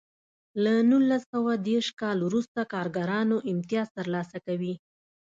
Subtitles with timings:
[0.63, 4.73] له نولس سوه دېرش کال وروسته کارګرانو امتیاز ترلاسه کوی.